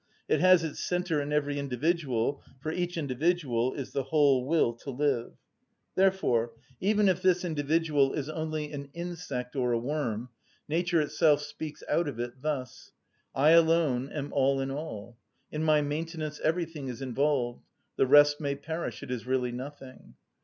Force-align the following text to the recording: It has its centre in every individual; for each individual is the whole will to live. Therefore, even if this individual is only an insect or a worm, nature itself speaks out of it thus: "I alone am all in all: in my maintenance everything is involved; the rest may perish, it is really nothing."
It 0.27 0.39
has 0.39 0.63
its 0.63 0.79
centre 0.79 1.21
in 1.21 1.31
every 1.31 1.59
individual; 1.59 2.41
for 2.59 2.71
each 2.71 2.97
individual 2.97 3.75
is 3.75 3.91
the 3.93 4.05
whole 4.05 4.47
will 4.47 4.73
to 4.77 4.89
live. 4.89 5.33
Therefore, 5.93 6.53
even 6.79 7.07
if 7.07 7.21
this 7.21 7.45
individual 7.45 8.13
is 8.13 8.27
only 8.27 8.71
an 8.73 8.89
insect 8.95 9.55
or 9.55 9.73
a 9.73 9.77
worm, 9.77 10.29
nature 10.67 11.01
itself 11.01 11.43
speaks 11.43 11.83
out 11.87 12.07
of 12.07 12.19
it 12.19 12.41
thus: 12.41 12.93
"I 13.35 13.51
alone 13.51 14.09
am 14.11 14.33
all 14.33 14.59
in 14.59 14.71
all: 14.71 15.17
in 15.51 15.63
my 15.63 15.81
maintenance 15.81 16.39
everything 16.43 16.87
is 16.87 17.03
involved; 17.03 17.61
the 17.95 18.07
rest 18.07 18.41
may 18.41 18.55
perish, 18.55 19.03
it 19.03 19.11
is 19.11 19.27
really 19.27 19.51
nothing." 19.51 20.15